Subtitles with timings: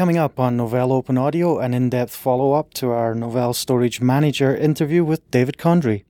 [0.00, 4.00] Coming up on Novell Open Audio, an in depth follow up to our Novell Storage
[4.00, 6.04] Manager interview with David Condrey.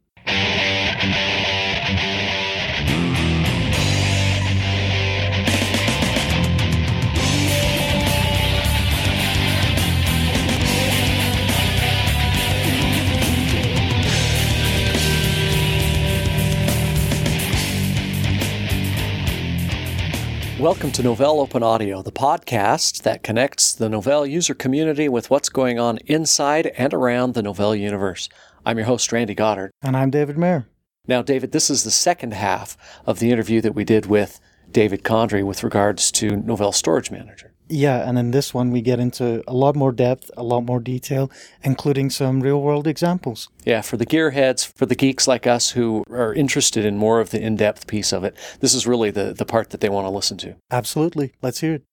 [20.61, 25.49] Welcome to Novell Open Audio, the podcast that connects the Novell user community with what's
[25.49, 28.29] going on inside and around the Novell universe.
[28.67, 29.71] I'm your host, Randy Goddard.
[29.81, 30.67] And I'm David Mayer.
[31.09, 34.39] Now, David, this is the second half of the interview that we did with
[34.71, 37.50] David Condrey with regards to Novell Storage Manager.
[37.73, 40.81] Yeah, and in this one, we get into a lot more depth, a lot more
[40.81, 41.31] detail,
[41.63, 43.49] including some real world examples.
[43.65, 47.31] Yeah, for the gearheads, for the geeks like us who are interested in more of
[47.31, 50.07] the in depth piece of it, this is really the, the part that they want
[50.07, 50.57] to listen to.
[50.73, 51.33] Absolutely.
[51.43, 51.85] Let's hear it.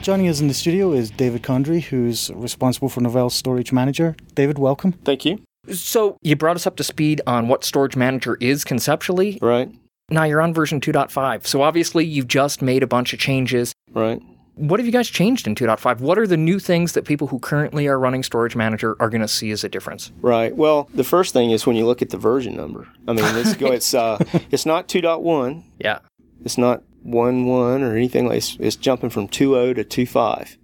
[0.00, 4.16] Joining us in the studio is David Condrey, who's responsible for Novell Storage Manager.
[4.34, 4.92] David, welcome.
[4.92, 5.42] Thank you.
[5.72, 9.38] So you brought us up to speed on what Storage Manager is conceptually.
[9.42, 9.70] Right.
[10.10, 11.46] Now you're on version 2.5.
[11.46, 13.74] So obviously you've just made a bunch of changes.
[13.92, 14.20] Right.
[14.54, 16.00] What have you guys changed in 2.5?
[16.00, 19.20] What are the new things that people who currently are running Storage Manager are going
[19.20, 20.10] to see as a difference?
[20.20, 20.56] Right.
[20.56, 22.88] Well, the first thing is when you look at the version number.
[23.06, 24.18] I mean, it's go, it's uh,
[24.50, 25.62] it's not 2.1.
[25.78, 26.00] Yeah.
[26.44, 28.38] It's not 1.1 or anything like.
[28.38, 30.56] It's, it's jumping from 2.0 to 2.5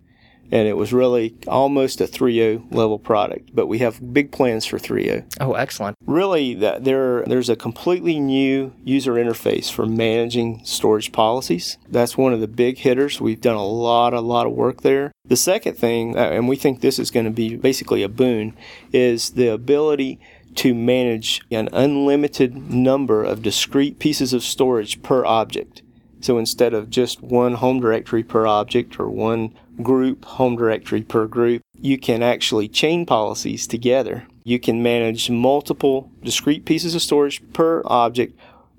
[0.55, 3.51] and it was really almost a 3.0 level product.
[3.53, 5.25] But we have big plans for 3.0.
[5.41, 5.99] Oh, excellent!
[6.07, 11.77] Really, that there there's a completely new user interface for managing storage policies.
[11.89, 13.21] That's one of the big hitters.
[13.21, 15.13] We've done a lot, a lot of work there.
[15.27, 18.57] The second thing, uh, and we think this is going to be basically a boon,
[18.93, 20.21] is the ability
[20.57, 25.83] to manage an unlimited number of discrete pieces of storage per object.
[26.25, 31.27] So instead of just one home directory per object or one group home directory per
[31.27, 34.27] group, you can actually chain policies together.
[34.43, 38.39] You can manage multiple discrete pieces of storage per object,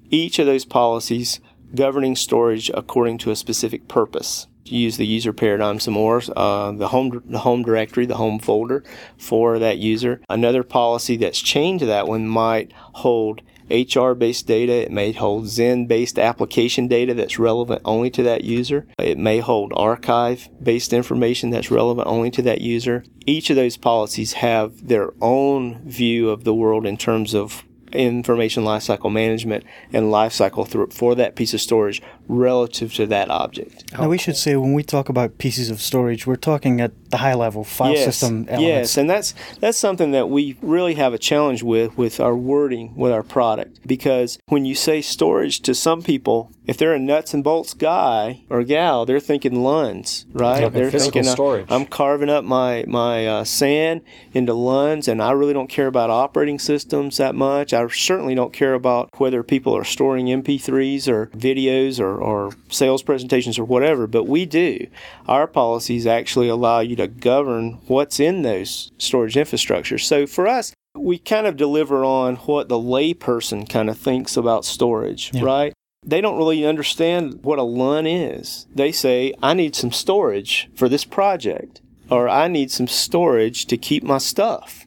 [0.09, 1.39] each of those policies
[1.75, 4.47] governing storage according to a specific purpose.
[4.65, 6.21] Use the user paradigm some more.
[6.35, 8.83] Uh, the home the home directory, the home folder
[9.17, 10.21] for that user.
[10.27, 14.73] Another policy that's chained to that one might hold HR based data.
[14.73, 18.87] It may hold Zen based application data that's relevant only to that user.
[18.99, 23.03] It may hold archive based information that's relevant only to that user.
[23.25, 28.63] Each of those policies have their own view of the world in terms of information
[28.63, 33.91] lifecycle management and lifecycle for that piece of storage relative to that object.
[33.93, 37.17] Now, we should say when we talk about pieces of storage, we're talking at the
[37.17, 38.61] high level file yes, system elements.
[38.61, 42.95] Yes, and that's that's something that we really have a challenge with with our wording
[42.95, 47.33] with our product because when you say storage to some people, if they're a nuts
[47.33, 50.71] and bolts guy or gal, they're thinking LUNs, right?
[50.71, 51.67] they're thinking uh, storage.
[51.69, 54.01] I'm carving up my my uh, SAN
[54.33, 57.73] into LUNs, and I really don't care about operating systems that much.
[57.73, 63.03] I certainly don't care about whether people are storing MP3s or videos or, or sales
[63.03, 64.07] presentations or whatever.
[64.07, 64.87] But we do.
[65.27, 70.01] Our policies actually allow you to govern what's in those storage infrastructures.
[70.01, 74.65] So for us, we kind of deliver on what the layperson kind of thinks about
[74.65, 75.43] storage, yeah.
[75.43, 75.73] right?
[76.05, 78.67] They don't really understand what a LUN is.
[78.73, 83.77] They say, I need some storage for this project, or I need some storage to
[83.77, 84.84] keep my stuff.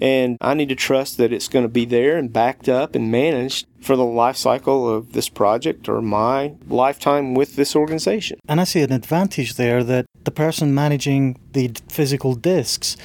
[0.00, 3.10] And I need to trust that it's going to be there and backed up and
[3.10, 8.38] managed for the life cycle of this project or my lifetime with this organization.
[8.48, 12.96] And I see an advantage there that the person managing the physical disks,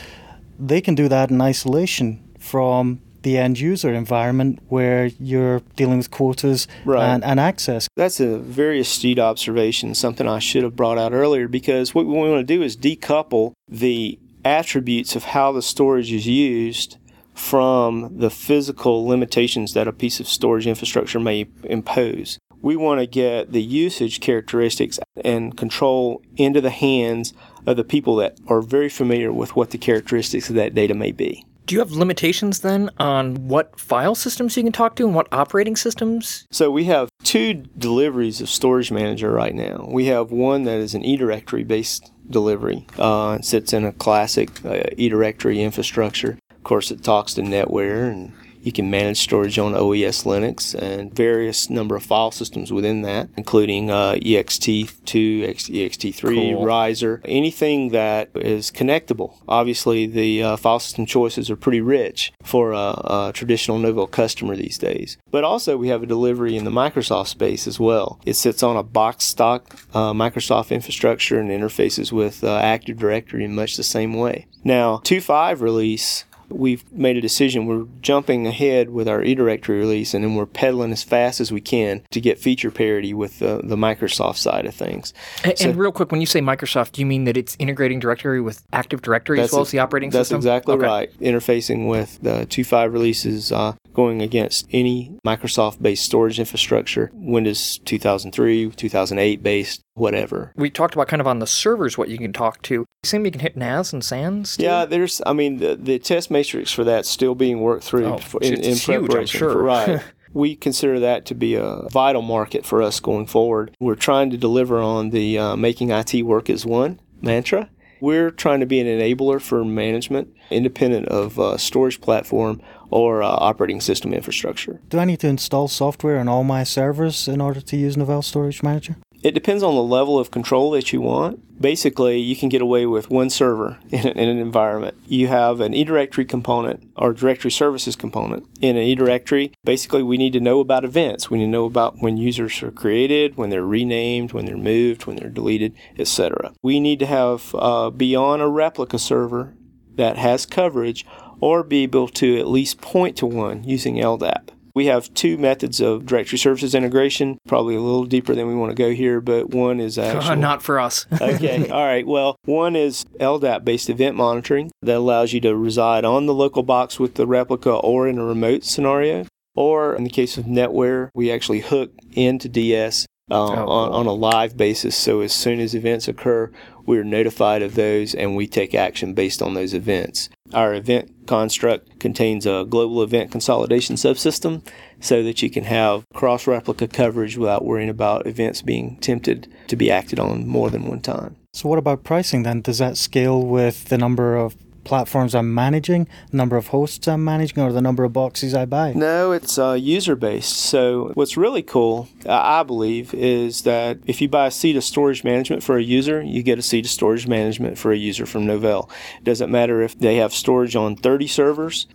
[0.57, 6.11] they can do that in isolation from the end user environment where you're dealing with
[6.11, 7.05] quotas right.
[7.05, 7.87] and, and, access.
[7.95, 12.13] That's a very astute observation, something I should have brought out earlier because what we
[12.13, 14.17] want to do is decouple the
[14.49, 16.97] attributes of how the storage is used
[17.35, 22.39] from the physical limitations that a piece of storage infrastructure may impose.
[22.61, 27.33] We want to get the usage characteristics and control into the hands
[27.65, 31.11] of the people that are very familiar with what the characteristics of that data may
[31.11, 31.45] be.
[31.69, 35.27] Do you have limitations then on what file systems you can talk to and what
[35.31, 36.47] operating systems?
[36.49, 39.87] So we have two deliveries of Storage Manager right now.
[39.87, 42.87] We have one that is an eDirectory based delivery.
[42.97, 46.39] Uh, it sits in a classic uh, eDirectory infrastructure.
[46.49, 51.13] Of course, it talks to NetWare and You can manage storage on OES Linux and
[51.13, 56.65] various number of file systems within that, including uh, ext2, ext3, Cool.
[56.65, 59.37] Reiser, anything that is connectable.
[59.47, 64.55] Obviously, the uh, file system choices are pretty rich for a, a traditional Novell customer
[64.55, 65.17] these days.
[65.31, 68.19] But also, we have a delivery in the Microsoft space as well.
[68.25, 73.43] It sits on a box stock uh, Microsoft infrastructure and interfaces with uh, Active Directory
[73.45, 74.47] in much the same way.
[74.63, 77.65] Now, 2.5 release we've made a decision.
[77.65, 81.61] We're jumping ahead with our eDirectory release, and then we're pedaling as fast as we
[81.61, 85.13] can to get feature parity with the, the Microsoft side of things.
[85.43, 87.99] And, So- and real quick, when you say Microsoft, do you mean that it's integrating
[87.99, 90.37] directory with Active Directory as well as the operating that's system?
[90.37, 90.85] exactly Okay.
[90.85, 91.19] right.
[91.19, 99.43] Interfacing with the 2.5 releases, uh, going against any Microsoft-based storage infrastructure, Windows 2003, 2008
[99.43, 100.51] based, whatever.
[100.55, 102.73] We talked about kind of on the servers what you can talk to.
[102.73, 104.57] You Same you can hit NAS and SANs.
[104.57, 104.63] too?
[104.63, 105.21] Yeah, there's.
[105.25, 108.53] I mean, the, the test matrix for that's still being worked through Oh, for, in,
[108.53, 109.51] it's in huge, I'm sure.
[109.51, 110.01] For, right.
[110.33, 113.75] we consider that to be a vital market for us going forward.
[113.79, 117.69] We're trying to deliver on the uh, making IT work as one mantra.
[118.01, 123.27] We're trying to be an enabler for management, independent of uh, storage platform or uh,
[123.27, 124.79] operating system infrastructure.
[124.87, 128.23] Do I need to install software on all my servers in order to use Novell
[128.23, 128.95] Storage Manager?
[129.21, 131.61] It depends on the level of control that you want.
[131.61, 134.97] Basically, you can get away with one server in, an- environment.
[135.07, 138.47] You have an eDirectory component or directory services component.
[138.61, 141.29] In an eDirectory, basically, we need to know about events.
[141.29, 145.05] We need to know about when users are created, when they're renamed, when they're moved,
[145.05, 146.53] when they're deleted, etc.
[146.61, 149.53] We need to have uh, beyond a replica server
[149.95, 151.05] that has coverage
[151.41, 154.49] or be able to at least point to one using LDAP.
[154.75, 158.71] We have two methods of directory services integration, probably a little deeper than we want
[158.71, 161.05] to go here, but one is actually not for us.
[161.21, 161.69] okay.
[161.69, 162.05] All right.
[162.05, 166.63] Well, one is LDAP based event monitoring that allows you to reside on the local
[166.63, 169.25] box with the replica or in a remote scenario.
[169.55, 174.05] Or in the case of NetWare, we actually hook into DS um, Oh, on, on
[174.05, 174.95] a live basis.
[174.95, 176.51] So as soon as events occur,
[176.85, 180.29] we're notified of those and we take action based on those events.
[180.53, 184.65] Our event construct contains a global event consolidation subsystem
[184.99, 189.75] so that you can have cross replica coverage without worrying about events being tempted to
[189.75, 191.35] be acted on more than one time.
[191.53, 192.61] So, what about pricing then?
[192.61, 194.55] Does that scale with the number of
[194.89, 198.93] platforms I'm managing, number of hosts I'm managing, or the number of boxes I buy?
[198.93, 200.57] No, it's uh, user based.
[200.57, 205.23] So, what's really cool, I believe, is that if you buy a seat of storage
[205.23, 208.47] management for a user, you get a seat of storage management for a user from
[208.47, 208.89] Novell.
[209.19, 211.85] It doesn't matter if they have storage on 30 servers,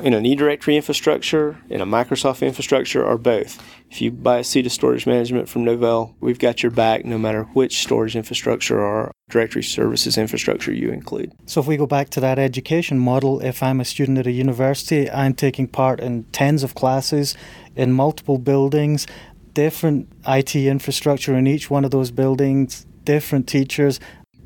[0.00, 3.62] in an eDirectory infrastructure, in a Microsoft infrastructure, or both.
[3.90, 7.18] If you buy a seat of storage management from Novell, we've got your back no
[7.18, 11.32] matter which storage infrastructure or directory services infrastructure you include.
[11.46, 14.30] So, if we go back to that education model, if I'm a student at a
[14.32, 17.36] university, I'm taking part in tens of classes
[17.76, 19.06] in multiple buildings,
[19.52, 24.00] different IT infrastructure in each one of those buildings, different teachers,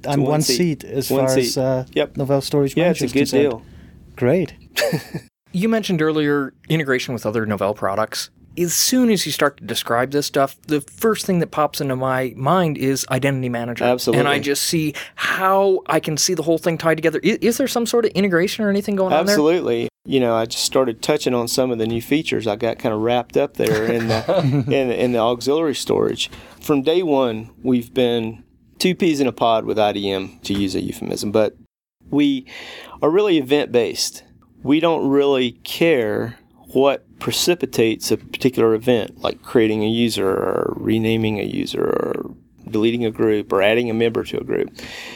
[0.05, 0.83] and one one, seat.
[0.83, 1.47] seat as One far seat.
[1.47, 2.15] as uh, Yep.
[2.15, 3.43] Novell Storage Yeah, Manager it's a good concerned.
[3.51, 3.63] deal.
[4.17, 4.55] Great.
[5.57, 8.29] You mentioned earlier integration with other Novell products.
[8.59, 11.97] As soon as you start to describe this stuff, the first thing that pops into
[11.97, 13.85] my mind is Identity Manager.
[13.85, 14.21] Absolutely.
[14.21, 17.21] And I just see how I can see the whole thing tied together.
[17.23, 19.33] Is, is there some sort of integration or anything going on there?
[19.33, 19.89] Absolutely.
[20.05, 22.47] You know, I just started touching on some of the new features.
[22.47, 26.31] I got kind of wrapped up there in the in, in the auxiliary storage.
[26.61, 28.45] From day one, we've been
[28.79, 31.57] two peas in a pod with IDM, to use a euphemism, but
[32.11, 32.47] we
[33.01, 34.23] are really event based.
[34.63, 36.39] We don't really care
[36.73, 42.35] what precipitates a particular event, like creating a user or renaming a user or
[42.69, 44.71] deleting a group or adding a member to a group.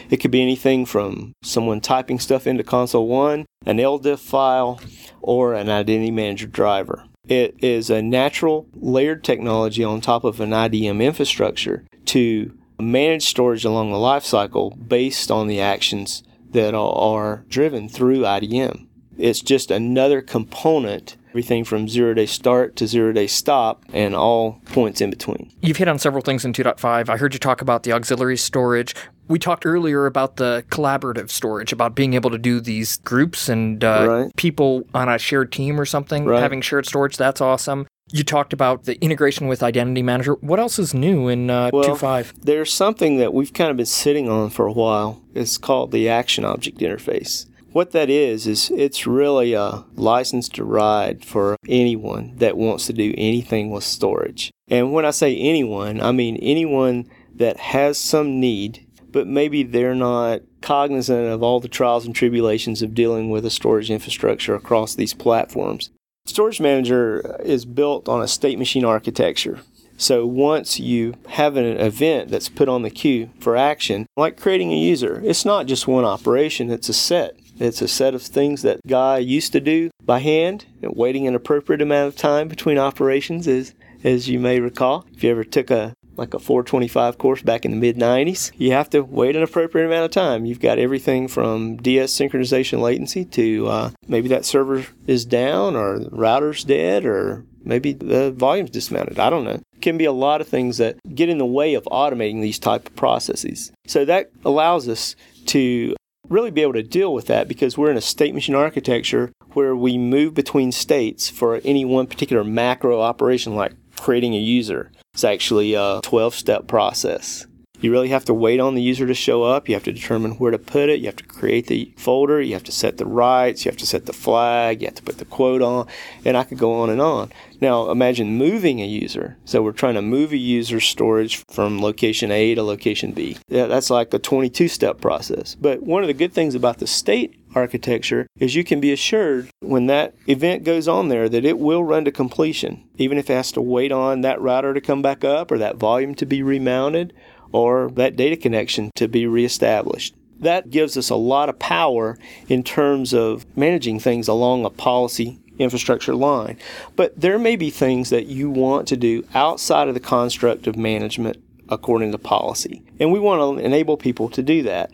[0.08, 4.80] It could be anything from someone typing stuff into ConsoleOne, an LDIF file,
[5.20, 7.04] or an identity manager driver.
[7.28, 13.64] It is a natural layered technology on top of an IDM infrastructure to manage storage
[13.64, 16.22] along the lifecycle based on the actions
[16.52, 18.86] that are- driven through IDM.
[19.20, 24.60] It's just another component, everything from zero day start to zero day stop, and all
[24.66, 25.50] points in between.
[25.60, 27.08] You've hit on several things in 2.5.
[27.08, 28.94] I heard you talk about the auxiliary storage.
[29.28, 33.84] We talked earlier about the collaborative storage, about being able to do these groups and
[33.84, 34.36] uh, Right.
[34.36, 36.40] people on a shared team or something Right.
[36.42, 37.16] having shared storage.
[37.16, 37.86] That's awesome.
[38.12, 40.32] You talked about the integration with Identity Manager.
[40.40, 42.32] What else is new in uh, Well, 2.5?
[42.42, 45.22] There's something that we've kind of been sitting on for a while.
[45.32, 47.46] It's called the Action Object Interface.
[47.72, 52.92] What that is, is it's really a license to ride for anyone that wants to
[52.92, 54.50] do anything with storage.
[54.68, 59.94] And when I say anyone, I mean anyone that has some need, but maybe they're
[59.94, 64.94] not cognizant of all the trials and tribulations of dealing with a storage infrastructure across
[64.94, 65.90] these platforms.
[66.26, 69.60] Storage Manager is built on a state machine architecture.
[69.96, 74.72] So once you have an event that's put on the queue for action, like creating
[74.72, 77.36] a user, it's not just one operation, it's a set.
[77.60, 81.82] It's a set of things that guy used to do by hand, waiting an appropriate
[81.82, 85.04] amount of time between operations, as, as you may recall.
[85.12, 88.72] If you ever took a like a 425 course back in the mid 90s, you
[88.72, 90.44] have to wait an appropriate amount of time.
[90.44, 95.98] You've got everything from DS synchronization latency to uh, maybe that server is down or
[95.98, 99.18] the router's dead or maybe the volume's dismounted.
[99.18, 99.60] I don't know.
[99.72, 102.58] It can be a lot of things that get in the way of automating these
[102.58, 103.72] type of processes.
[103.86, 105.94] So that allows us to
[106.30, 109.76] really be able to deal with that because we're in a state machine architecture where
[109.76, 114.90] we move between states for any one particular macro operation like creating a user.
[115.12, 117.46] It's actually a 12 step process.
[117.80, 119.68] You really have to wait on the user to show up.
[119.68, 121.00] You have to determine where to put it.
[121.00, 122.40] You have to create the folder.
[122.40, 123.64] You have to set the rights.
[123.64, 124.82] You have to set the flag.
[124.82, 125.86] You have to put the quote on.
[126.24, 127.32] And I could go on and on.
[127.60, 129.36] Now imagine moving a user.
[129.44, 133.38] So we're trying to move a user's storage from location A to location B.
[133.48, 135.54] That's like a 22 step process.
[135.54, 139.50] But one of the good things about the state architecture is you can be assured
[139.60, 143.34] when that event goes on there that it will run to completion, even if it
[143.34, 146.42] has to wait on that router to come back up or that volume to be
[146.42, 147.12] remounted
[147.52, 150.14] or that data connection to be reestablished.
[150.38, 155.38] That gives us a lot of power in terms of managing things along a policy
[155.58, 156.56] infrastructure line.
[156.96, 160.76] But there may be things that you want to do outside of the construct of
[160.76, 162.82] management according to policy.
[162.98, 164.90] And we want to enable people to do that.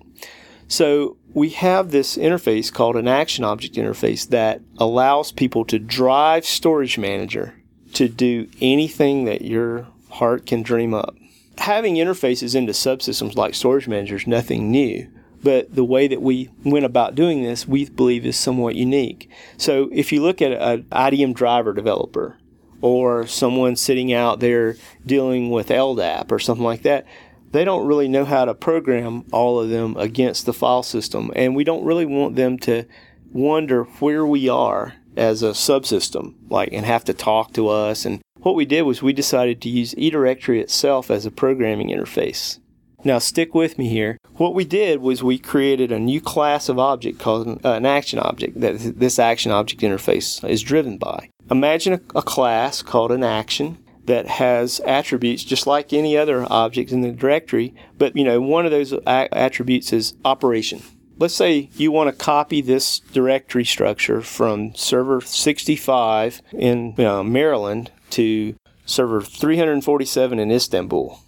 [0.69, 6.45] So we have this interface called an action object interface that allows people to drive
[6.45, 7.55] Storage Manager
[7.95, 11.17] to do anything that your heart can dream up
[11.59, 15.09] having interfaces into subsystems like Storage Manager is nothing new.
[15.43, 19.31] But the way that we went about doing this, we believe, is somewhat unique.
[19.59, 22.39] So if you look at an IDM driver developer
[22.81, 27.07] or someone sitting out there dealing with LDAP or something like that,
[27.53, 31.31] they don't really know how to program all of them against the file system.
[31.37, 32.85] And we don't really want them to
[33.33, 38.21] wonder where we are as a subsystem, like, and have to talk to us and
[38.47, 42.61] what we did was we decided to use eDirectory itself as a programming interface.
[43.03, 44.19] Now, stick with me here.
[44.37, 48.21] What we did was we created a new class of object called uh, an action
[48.21, 51.29] object that this action object interface is driven by.
[51.51, 56.93] Imagine a, a class called an action that has attributes just like any other object
[56.93, 60.81] in the directory, but you know, one of those a- attributes is operation.
[61.19, 67.91] Let's say you want to copy this directory structure from server 65 in uh, Maryland
[68.17, 68.55] to
[68.87, 71.21] server 347 in Istanbul.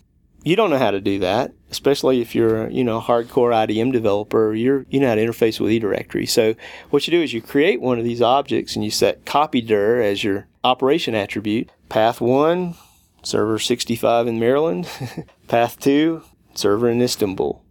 [0.44, 3.92] You don't know how to do that, especially if you're, you know, a hardcore IDM
[3.92, 4.54] developer.
[4.54, 6.28] You're, you know how to interface with eDirectory.
[6.28, 6.54] So
[6.90, 10.24] what you do is you create one of these objects and you set copydir as
[10.24, 11.70] your operation attribute.
[11.88, 12.74] Path one,
[13.22, 14.88] server 65 in Maryland.
[15.48, 16.22] Path two,
[16.54, 17.62] server in Istanbul.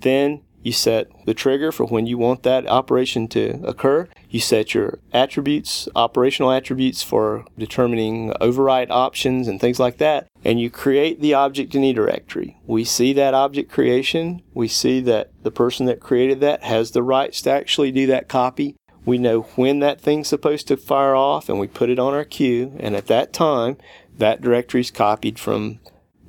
[0.00, 4.08] Then you set the trigger for when you want that operation to occur.
[4.30, 10.26] You set your attributes, operational attributes for determining override options and things like that.
[10.42, 12.56] And you create the object in eDirectory.
[12.66, 14.42] We see that object creation.
[14.54, 18.28] We see that the person that created that has the rights to actually do that
[18.28, 18.74] copy.
[19.04, 22.24] We know when that thing's supposed to fire off and we put it on our
[22.24, 22.74] queue.
[22.80, 23.76] And at that time,
[24.16, 25.80] that directory is copied from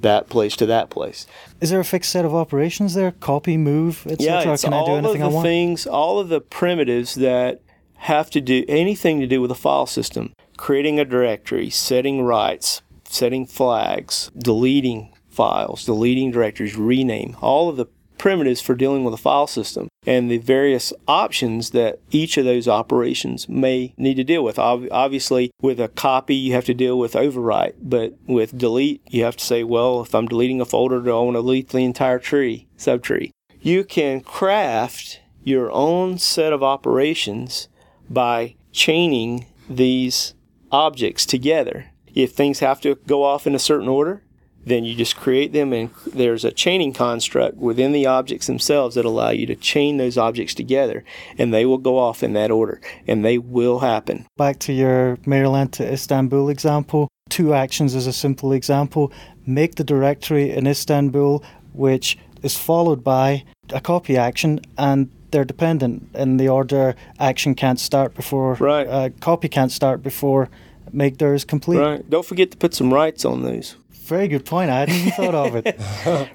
[0.06, 1.28] that place to that place.
[1.60, 3.12] Is there a fixed set of operations there?
[3.12, 4.26] Copy, move, etc.
[4.46, 5.46] Yeah, it's Can I all do anything of I the want?
[5.46, 7.62] things, all of the primitives that
[7.98, 10.34] have to do anything to do with a file system.
[10.58, 17.88] Creating a directory, setting rights, setting flags, deleting files, deleting directories, rename, all of the
[18.18, 22.68] primitives for dealing with a file system and the various options that each of those
[22.68, 24.60] operations may need to deal with.
[24.60, 29.24] Ob- Obviously, with a copy, you have to deal with overwrite, but with delete, you
[29.24, 31.80] have to say, well, if I'm deleting a folder, do I want to delete the
[31.80, 33.32] entire tree, subtree?
[33.62, 37.68] You can craft your own set of operations
[38.10, 40.34] by chaining these
[40.72, 41.92] objects together.
[42.14, 44.24] If things have to go off in a certain order,
[44.66, 49.06] then you just create them and there's a chaining construct within the objects themselves that
[49.06, 51.04] allow you to chain those objects together
[51.38, 54.26] and they will go off in that order and they will happen.
[54.38, 57.08] Back to your Maryland to Istanbul example.
[57.30, 59.12] Two actions is a simple example.
[59.46, 61.44] Make the directory in Istanbul,
[61.74, 63.44] which is followed by
[63.74, 66.96] a copy action, and they're dependent in the order.
[67.20, 68.88] Action can't start before Right.
[68.88, 70.50] uh, copy can't start before
[70.92, 71.80] make there is complete.
[71.80, 72.10] Right.
[72.10, 73.76] Don't forget to put some rights on those.
[74.06, 74.70] Very good point.
[74.70, 75.80] I hadn't even thought of it.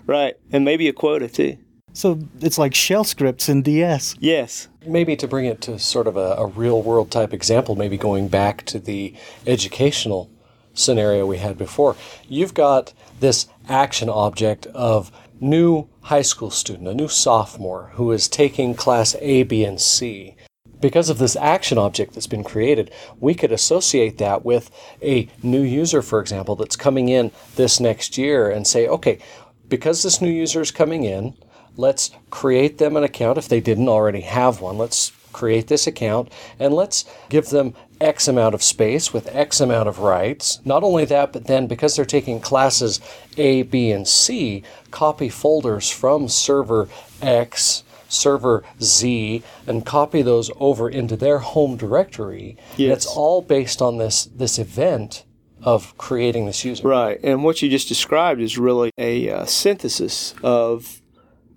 [0.06, 0.34] Right.
[0.50, 1.56] And maybe a quota too.
[1.92, 4.16] So it's like shell scripts in DS.
[4.18, 4.68] Yes.
[4.86, 8.28] Maybe to bring it to sort of a, a real world type example, maybe going
[8.28, 9.14] back to the
[9.46, 10.30] educational
[10.74, 11.96] scenario we had before,
[12.28, 18.28] you've got this action object of new high school student, a new sophomore who is
[18.28, 20.36] taking class A, B, and C.
[20.80, 24.70] Because of this action object that's been created, we could associate that with
[25.02, 29.18] a new user, for example, that's coming in this next year and say, okay,
[29.68, 31.34] because this new user is coming in,
[31.76, 34.78] let's create them an account if they didn't already have one.
[34.78, 39.88] Let's create this account and let's give them X amount of space with X amount
[39.88, 40.60] of rights.
[40.64, 43.00] Not only that, but then because they're taking classes
[43.36, 46.88] A, B, and C, copy folders from server
[47.20, 52.56] X, server Z, and copy those over into their home directory.
[52.76, 52.96] Yes.
[52.98, 55.24] it's all based on this this event
[55.62, 56.86] of creating this user.
[56.88, 57.18] Right.
[57.22, 61.00] And what you just described is really a uh, synthesis of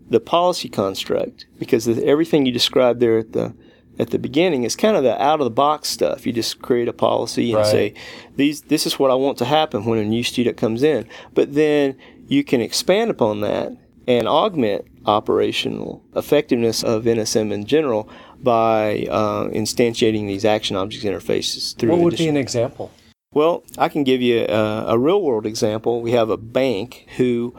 [0.09, 3.53] the policy construct because the, everything you described there at the
[3.99, 6.25] at the beginning is kind of the out of the box stuff.
[6.25, 7.71] You just create a policy and Right.
[7.71, 7.93] say
[8.35, 11.07] these this is what I want to happen when a new student comes in.
[11.33, 11.95] But then
[12.27, 13.71] you can expand upon that
[14.07, 18.09] and augment operational effectiveness of NSM in general
[18.41, 22.91] by uh, instantiating these action objects interfaces through What would be an example?
[23.33, 26.01] well, I can give you a, a real world example.
[26.01, 27.55] We have a bank who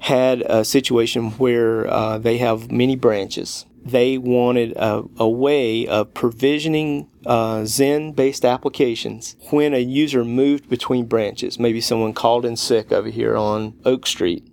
[0.00, 3.64] had a situation where uh, they have many branches.
[3.82, 10.68] They wanted a, a way of provisioning uh, Zen based applications when a user moved
[10.68, 11.58] between branches.
[11.58, 14.46] Maybe someone called in sick over here on Oak Street,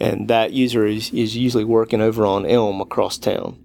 [0.00, 3.58] and that user is, is usually working over on Elm across town.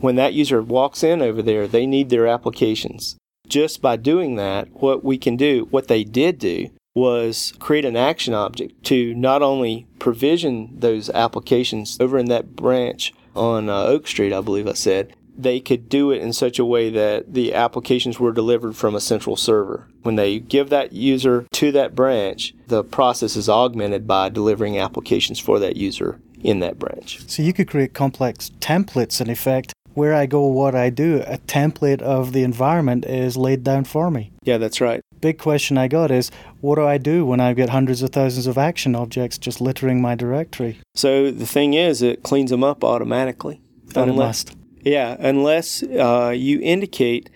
[0.00, 3.16] When that user walks in over there, they need their applications
[3.48, 7.96] just by doing that, what we can do, what they did do, was create an
[7.96, 14.06] action object to not only provision those applications over in that branch on uh, Oak
[14.06, 17.54] Street, I believe I said, they could do it in such a way that the
[17.54, 19.86] applications were delivered from a central server.
[20.02, 25.38] When they give that user to that branch, the process is augmented by delivering applications
[25.38, 27.20] for that user in that branch.
[27.28, 29.72] So you could create complex templates in effect.
[29.94, 34.10] Where I go, what I do, a template of the environment is laid down for
[34.12, 34.30] me.
[34.44, 35.00] Yeah, that's right.
[35.20, 36.30] Big question I got is
[36.60, 40.00] what do I do when I get hundreds of thousands of action objects just littering
[40.00, 40.78] my directory?
[40.94, 43.60] So the thing is, it cleans them up automatically.
[43.96, 44.44] Unless-.
[44.88, 47.28] Yeah, unless uh, you indicate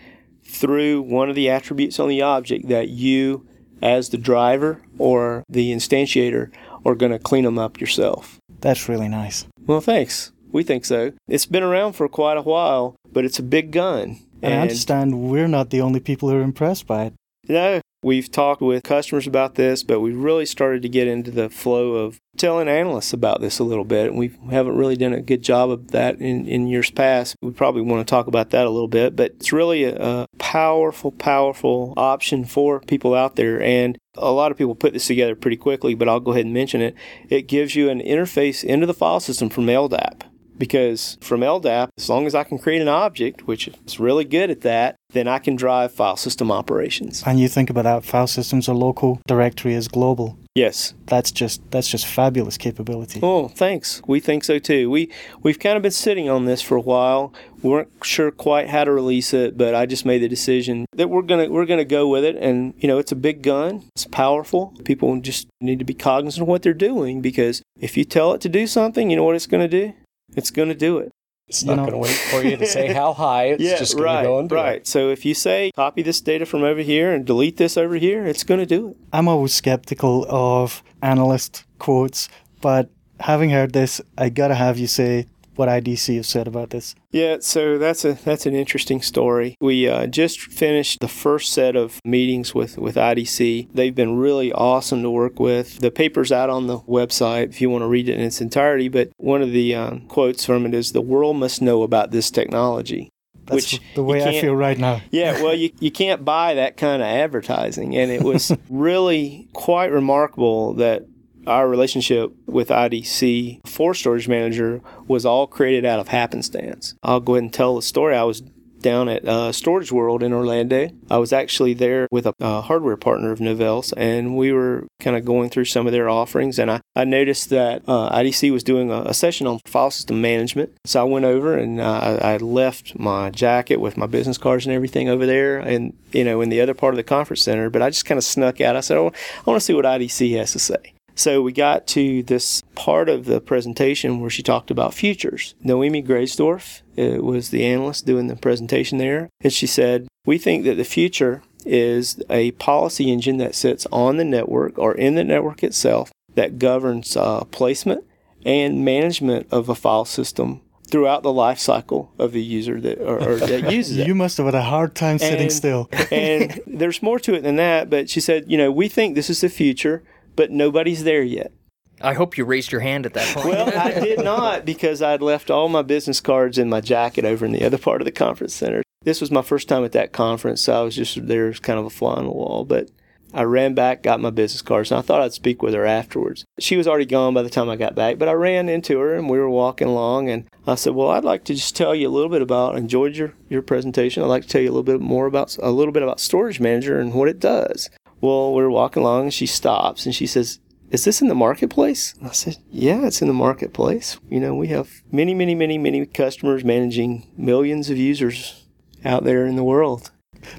[0.43, 3.47] through one of the attributes on the object that you,
[3.83, 6.51] as the driver or the instantiator,
[6.87, 8.39] are going to clean them up yourself.
[8.61, 9.45] That's really nice.
[9.67, 10.33] Well, thanks.
[10.51, 11.13] We think so.
[11.29, 14.21] It's been around for quite a while, but it's a big gun.
[14.41, 17.15] And I understand we're not the only people who are impressed by it.
[17.49, 21.49] No, we've talked with customers about this, but we really started to get into the
[21.49, 24.09] flow of telling analysts about this a little bit.
[24.09, 27.37] And we haven't really done a good job of that in, in years past.
[27.43, 30.27] We probably want to talk about that a little bit, but it's really a, a
[30.39, 33.63] powerful, powerful option for people out there.
[33.63, 36.55] And a lot of people put this together pretty quickly, but I'll go ahead and
[36.55, 36.95] mention it.
[37.29, 40.23] It gives you an interface into the file system from LDAP.
[40.63, 44.49] Because from LDAP, as long as I can create an object, which is really good
[44.49, 47.21] at that, then I can drive file system operations.
[47.27, 50.39] And you think about that, file systems are local, directory is global.
[50.55, 50.95] Yes.
[51.07, 53.19] That's just that's just fabulous capability.
[53.25, 54.03] Oh, thanks.
[54.07, 54.89] We think so too.
[54.89, 55.11] We
[55.43, 57.35] we've kind of been sitting on this for a while.
[57.61, 61.11] We weren't sure quite how to release it, but I just made the decision that
[61.11, 62.37] we're gonna we're gonna go with it.
[62.37, 63.83] And you know, it's a big gun.
[63.97, 64.75] It's powerful.
[64.85, 68.41] People just need to be cognizant of what they're doing because if you tell it
[68.43, 69.95] to do something, you know what it's gonna do?
[70.37, 71.11] It's gonna do it.
[71.49, 73.47] It's You not going to wait for you to say how high.
[73.47, 74.59] It's yeah, just going right, to go and do it.
[74.59, 74.87] right.
[74.87, 78.25] So if you say copy this data from over here and delete this over here,
[78.25, 78.97] it's gonna do it.
[79.13, 82.29] I'm always skeptical of analyst quotes,
[82.63, 82.89] but
[83.21, 86.95] having heard this, I gotta have you say what IDC has said about this.
[87.11, 89.57] Yeah, so that's a that's an interesting story.
[89.61, 93.69] We uh, just finished the first set of meetings with with IDC.
[93.73, 95.81] They've been really awesome to work with.
[95.81, 98.89] The paper's out on the website if you want to read it in its entirety.
[98.89, 102.31] But one of the um, quotes from it is, "The world must know about this
[102.31, 103.11] technology."
[103.47, 105.01] That's Which the way I feel right now.
[105.11, 107.97] Yeah, well, you, you can't buy that kind of advertising.
[107.97, 111.05] And it was really quite remarkable that
[111.47, 116.95] our relationship with IDC for Storage Manager was all created out of happenstance.
[117.03, 118.17] I'll go ahead and tell the story.
[118.17, 118.43] I was
[118.83, 120.91] down at uh, Storage World in Orlando.
[121.11, 125.25] I was actually there with a, hardware partner of Novell's, and we were kind of
[125.25, 126.59] going through some of their offerings.
[126.59, 130.21] And I, I noticed that uh, IDC was doing a, a session on file system
[130.21, 130.73] management.
[130.85, 134.67] So I went over and uh, I I left my jacket with my business cards
[134.67, 137.71] and everything over there, and you know, in the other part of the conference center.
[137.71, 138.77] But I just kind of snuck out.
[138.77, 139.13] I said, "Oh,
[139.47, 143.09] I want to see what IDC has to say." So we got to this part
[143.09, 145.55] of the presentation where she talked about futures.
[145.63, 150.65] Noemi Greyzdorf uh, was the analyst doing the presentation there, and she said, "We think
[150.65, 155.25] that the future is a policy engine that sits on the network or in the
[155.25, 158.05] network itself that governs uh, placement
[158.45, 163.19] and management of a file system throughout the life cycle of the user that or,
[163.21, 164.07] or that uses it.
[164.07, 165.89] You must have had a hard time sitting And- still.
[166.11, 169.31] and there's more to it than that, but she said, you know, we think this
[169.31, 170.03] is the future,
[170.37, 171.53] but nobody's there yet.
[172.01, 173.49] I hope you raised your hand at that point.
[173.49, 177.45] Well, I did not because I'd left all my business cards in my jacket over
[177.45, 178.83] in the other part of the conference center.
[179.05, 181.79] This was my first time at that conference, so I was just there as kind
[181.79, 182.65] of a fly on the wall.
[182.65, 182.91] But
[183.35, 186.45] I ran back, got my business cards, and I thought I'd speak with her afterwards.
[186.59, 189.15] She was already gone by the time I got back, but I ran into her
[189.15, 192.09] and we were walking along, and I said, "Well, I'd like to just tell you
[192.09, 192.77] a little bit about.
[192.77, 194.23] Enjoyed your your presentation.
[194.23, 196.61] I'd like to tell you a little bit more about a little bit about Storage
[196.61, 197.89] Manager and what it does."
[198.23, 202.15] Well, we're walking along, and she stops and she says, is this in the marketplace?
[202.21, 204.19] And I said, yeah, it's in the marketplace.
[204.29, 208.67] You know, we have many, many, many, many customers managing millions of users
[209.05, 210.11] out there in the world.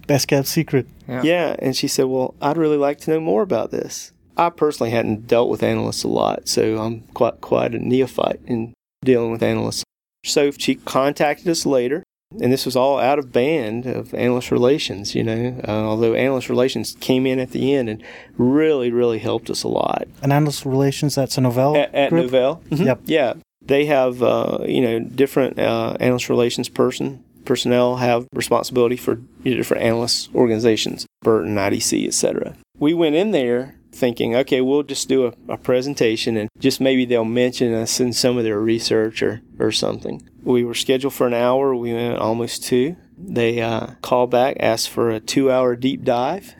[0.08, 0.88] Best kept secret.
[1.08, 1.22] Yeah.
[1.24, 1.56] Yeah.
[1.60, 4.12] And she said, well, I'd really like to know more about this.
[4.36, 8.74] I personally hadn't dealt with analysts a lot, so I'm quite, quite a neophyte in
[9.06, 9.84] dealing with analysts.
[10.26, 12.04] So she contacted us later,
[12.42, 16.50] and this was all out of band of analyst relations, you know, uh, although analyst
[16.50, 18.04] relations came in at the end and
[18.38, 22.32] really, really helped us a lot And analyst relations, that's a Novell at, at group?
[22.32, 22.62] Novell.
[22.70, 22.86] Mhm.
[22.86, 23.00] Yep.
[23.06, 23.34] Yeah,
[23.66, 29.84] they have uh, you know different uh, analyst relations person personnel have responsibility for different
[29.84, 32.56] analyst organizations, Burton, IDC, etc.
[32.80, 37.06] We went in there thinking, okay, we'll just do a, a presentation and just maybe
[37.06, 40.28] they'll mention us in some of their research or, or something.
[40.44, 41.76] We were scheduled for an hour.
[41.76, 42.98] We went almost two.
[43.18, 46.56] They uh, called back, asked for a two-hour deep dive.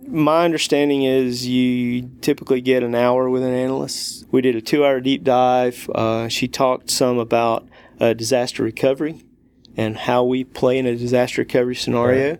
[0.06, 4.26] My understanding is you typically get an hour with an analyst.
[4.30, 5.88] We did a two hour deep dive.
[5.94, 7.68] Uh, she talked some about
[8.00, 9.22] uh, disaster recovery
[9.76, 12.38] and how we play in a disaster recovery scenario.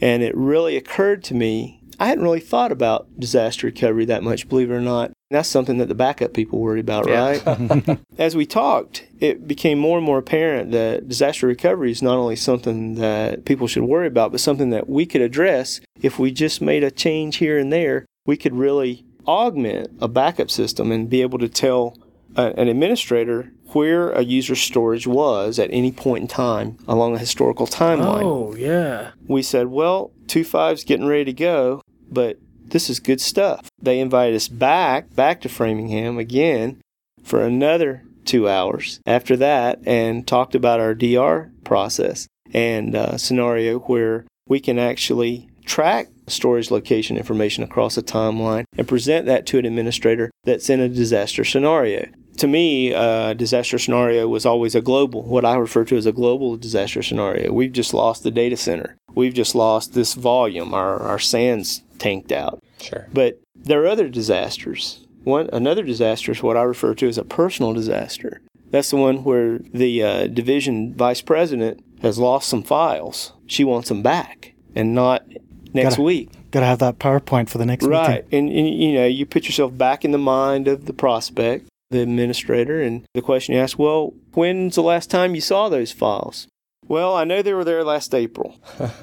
[0.00, 4.48] And it really occurred to me, I hadn't really thought about disaster recovery that much,
[4.48, 5.10] believe it or not.
[5.30, 7.20] That's something that the backup people worry about, Yeah.
[7.44, 7.98] right?
[8.18, 12.36] As we talked, it became more and more apparent that disaster recovery is not only
[12.36, 16.60] something that people should worry about, but something that we could address if we just
[16.62, 18.06] made a change here and there.
[18.24, 21.98] We could really augment a backup system and be able to tell
[22.36, 27.18] a, an administrator where a user's storage was at any point in time along a
[27.18, 29.10] historical timeline oh, yeah.
[29.26, 33.68] we said, well, 2.5's getting ready to go, but this is good stuff.
[33.80, 36.80] They invited us back, back to Framingham again
[37.22, 43.78] for another two hours after that and talked about our DR process and uh, scenario
[43.80, 49.58] where we can actually track storage location information across a timeline and present that to
[49.58, 52.06] an administrator that's in a disaster scenario.
[52.38, 56.12] To me, a disaster scenario was always a global, what I refer to as a
[56.12, 57.52] global disaster scenario.
[57.52, 58.96] We've just lost the data center.
[59.14, 60.72] We've just lost this volume.
[60.72, 62.62] Our, our SAN's tanked out.
[62.80, 63.06] Sure.
[63.12, 65.04] But there are other disasters.
[65.24, 68.40] One another disaster is what I refer to as a personal disaster.
[68.70, 73.32] That's the one where the uh, division vice president has lost some files.
[73.46, 75.24] She wants them back, and not
[75.74, 76.30] next Gotta- week.
[76.50, 77.90] Got to have that PowerPoint for the next week.
[77.92, 78.48] Right, meeting.
[78.48, 82.00] and, and you know you put yourself back in the mind of the prospect, the
[82.00, 86.46] administrator, and the question you ask: Well, when's the last time you saw those files?
[86.86, 88.56] Well, I know they were there last April.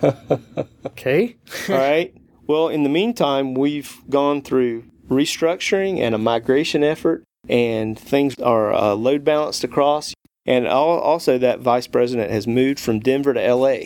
[0.86, 1.36] Okay.
[1.70, 2.14] All right.
[2.48, 8.74] Well, in the meantime, we've gone through restructuring and a migration effort, and things are
[8.74, 10.14] uh, load balanced across.
[10.46, 13.78] And also, that vice president has moved from Denver to LA.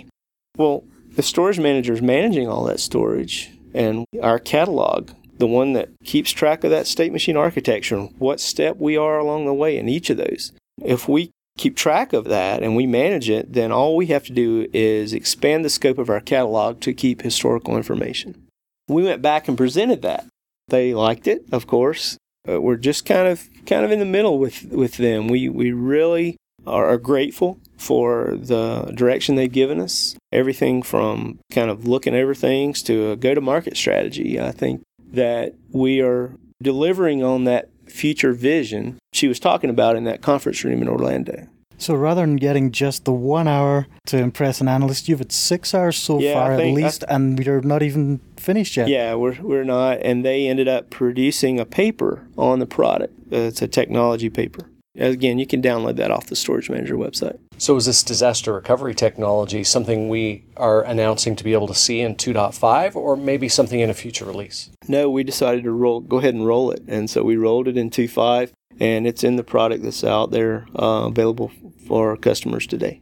[0.58, 0.84] Well,
[1.15, 6.32] the storage manager is managing all that storage, and our catalog, the one that keeps
[6.32, 10.10] track of that state machine architecture what step we are along the way in each
[10.10, 10.52] of those.
[10.84, 14.34] If we keep track of that and we manage it, then all we have to
[14.34, 18.49] do is expand the scope of our catalog to keep historical information.
[18.89, 20.25] We went back and presented that.
[20.67, 22.17] They liked it, of course.
[22.47, 25.28] Uh, we're just kind of kind of in the middle with with them.
[25.28, 30.15] We we really are grateful for the direction they've given us.
[30.32, 34.39] Everything from kind of looking over things to a go to market strategy.
[34.39, 40.04] I think that we are delivering on that future vision she was talking about in
[40.04, 41.47] that conference room in Orlando.
[41.80, 45.74] So rather than getting just the one hour to impress an analyst, you've had six
[45.74, 48.89] hours so Yeah, far I at think- I- least, and you're not even finished yet.
[48.89, 53.13] Yeah, we're we're not, and they ended up producing a paper on the product.
[53.32, 54.70] Uh, it's a technology paper.
[54.98, 57.38] Again, you can download that off the Storage Manager website.
[57.58, 62.02] So, is this disaster recovery technology something we are announcing to be able to see
[62.02, 64.70] in 2.5 or maybe something in a future release?
[64.88, 66.82] No, we decided to roll, go ahead and roll it.
[66.88, 70.68] And so we rolled it in 2.5 and it's in the product that's out there
[70.76, 71.52] uh, available
[71.88, 73.02] for our customers today.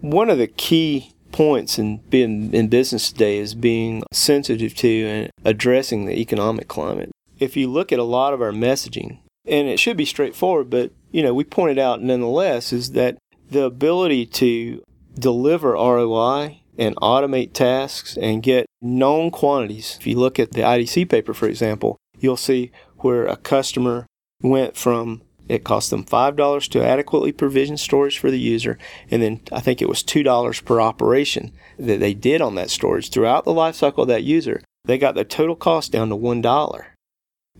[0.00, 5.30] One of the key points in being in business today is being sensitive to and
[5.44, 7.10] addressing the economic climate.
[7.38, 10.92] If you look at a lot of our messaging, and it should be straightforward, but
[11.10, 13.16] you know, we pointed out nonetheless is that
[13.50, 14.82] the ability to
[15.18, 19.96] deliver ROI and automate tasks and get known quantities.
[19.98, 24.06] If you look at the IDC paper, for example, you'll see where a customer
[24.42, 28.78] went from it cost them $5 to adequately provision storage for the user,
[29.10, 33.10] and then I think it was $2 per operation that they did on that storage
[33.10, 34.62] throughout the lifecycle of that user.
[34.84, 36.84] They got the total cost down to $1.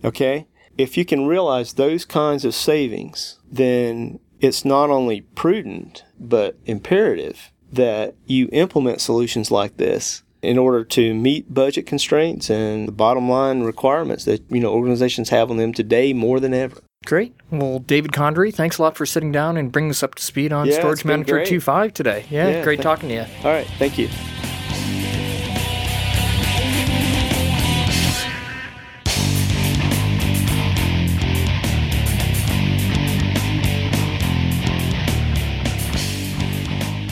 [0.03, 0.47] Okay?
[0.77, 7.51] If you can realize those kinds of savings, then it's not only prudent, but imperative
[7.71, 13.29] that you implement solutions like this in order to meet budget constraints and the bottom
[13.29, 16.81] line requirements that you know organizations have on them today more than ever.
[17.05, 17.33] Great.
[17.49, 20.51] Well, David Condrey, thanks a lot for sitting down and bringing us up to speed
[20.51, 21.47] on Yeah, Storage Manager great.
[21.47, 22.25] 2.5 today.
[22.29, 23.25] Yeah, Yeah, great th- talking to you.
[23.43, 24.09] All right, thank you.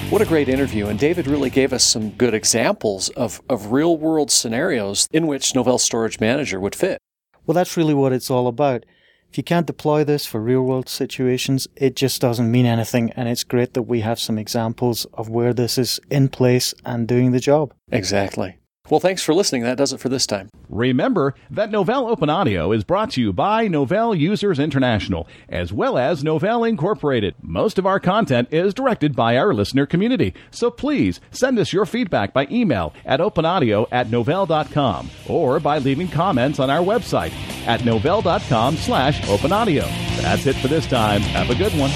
[0.09, 0.87] What a great interview.
[0.87, 5.51] And David really gave us some good examples of, of real world scenarios in which
[5.51, 6.97] Novell Storage Manager would fit.
[7.45, 8.85] Well, that's really what it's all about.
[9.29, 13.11] If you can't deploy this for real world situations, it just doesn't mean anything.
[13.17, 17.05] And it's great that we have some examples of where this is in place and
[17.05, 17.73] doing the job.
[17.91, 18.59] Exactly.
[18.89, 19.63] Well, thanks for listening.
[19.63, 20.49] That does it for this time.
[20.69, 25.97] Remember that Novell Open Audio is brought to you by Novell Users International, as well
[25.97, 27.35] as Novell Incorporated.
[27.41, 31.85] Most of our content is directed by our listener community, so please send us your
[31.85, 37.33] feedback by email at openaudio at novell.com or by leaving comments on our website
[37.67, 39.85] at novell.com slash openaudio.
[40.21, 41.21] That's it for this time.
[41.21, 41.91] Have a good one.